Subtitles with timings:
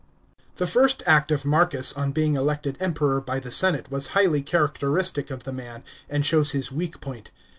[0.33, 0.45] §3.
[0.55, 5.29] The first act of Marcus on being elected Emperor by the senate was highly characteristic
[5.29, 7.29] of the man, and shows his weak point.